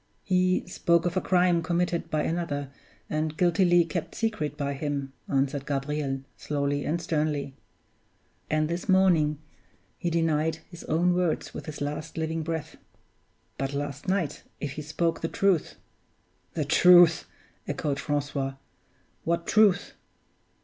[0.23, 2.71] "He spoke of a crime committed by another,
[3.07, 7.53] and guiltily kept secret by him," answered Gabriel, slowly and sternly.
[8.49, 9.37] "And this morning
[9.99, 12.77] he denied his own words with his last living breath.
[13.59, 15.75] But last night, if he spoke the truth"
[16.55, 17.27] "The truth!"
[17.67, 18.55] echoed Francois.
[19.23, 19.93] "What truth?"